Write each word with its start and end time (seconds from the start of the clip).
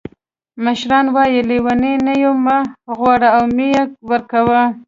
مشران 0.65 1.05
وایي: 1.15 1.39
لیوني 1.49 1.93
نه 2.05 2.13
یې 2.21 2.31
مه 2.45 2.57
غواړه 2.97 3.29
او 3.37 3.43
مه 3.55 3.65
یې 3.73 3.81
ورکوه. 4.09 4.61